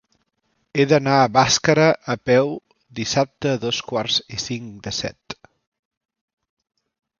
He 0.77 0.85
d'anar 0.91 1.17
a 1.17 1.27
Bàscara 1.35 1.85
a 2.13 2.15
peu 2.29 2.49
dissabte 3.01 3.53
a 3.53 3.61
dos 3.67 3.83
quarts 3.93 4.19
i 4.39 4.43
cinc 4.47 4.83
de 4.89 4.97
set. 5.03 5.39